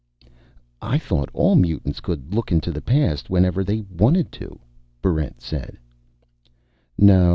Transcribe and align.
"I 0.81 0.97
thought 0.97 1.29
all 1.31 1.55
mutants 1.55 1.99
could 1.99 2.33
look 2.33 2.51
into 2.51 2.71
the 2.71 2.81
past 2.81 3.29
whenever 3.29 3.63
they 3.63 3.81
wanted 3.81 4.31
to," 4.31 4.57
Barrent 5.03 5.39
said. 5.41 5.77